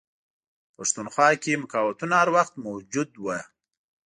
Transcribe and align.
په 0.75 0.75
پښتونخوا 0.77 1.29
کې 1.43 1.61
مقاوتونه 1.63 2.13
هر 2.21 2.29
وخت 2.35 2.53
موجود 2.67 3.09
وه. 3.23 3.39